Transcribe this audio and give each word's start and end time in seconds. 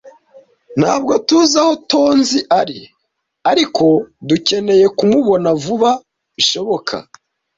Ntabwo 0.79 1.13
tuzi 1.27 1.55
aho 1.61 1.73
Tonzi 1.91 2.39
ari, 2.59 2.79
ariko 3.51 3.85
dukeneye 4.27 4.85
kumubona 4.97 5.49
vuba 5.63 5.91
bishoboka. 6.35 6.95